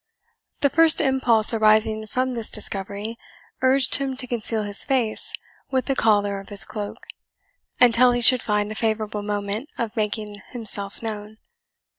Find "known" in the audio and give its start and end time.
11.03-11.37